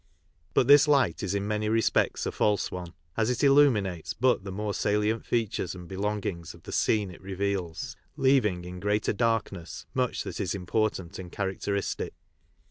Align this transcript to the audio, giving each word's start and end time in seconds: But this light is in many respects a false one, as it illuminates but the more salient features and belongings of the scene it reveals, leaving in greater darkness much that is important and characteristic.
But 0.55 0.65
this 0.65 0.87
light 0.87 1.21
is 1.21 1.35
in 1.35 1.47
many 1.47 1.69
respects 1.69 2.25
a 2.25 2.31
false 2.31 2.71
one, 2.71 2.95
as 3.15 3.29
it 3.29 3.43
illuminates 3.43 4.15
but 4.15 4.43
the 4.43 4.51
more 4.51 4.73
salient 4.73 5.27
features 5.27 5.75
and 5.75 5.87
belongings 5.87 6.55
of 6.55 6.63
the 6.63 6.71
scene 6.71 7.11
it 7.11 7.21
reveals, 7.21 7.95
leaving 8.17 8.65
in 8.65 8.79
greater 8.79 9.13
darkness 9.13 9.85
much 9.93 10.23
that 10.23 10.39
is 10.39 10.55
important 10.55 11.19
and 11.19 11.31
characteristic. 11.31 12.15